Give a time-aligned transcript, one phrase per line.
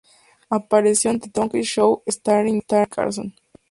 [0.49, 3.35] Apareció en "The Tonight Show Starring Johnny Carson".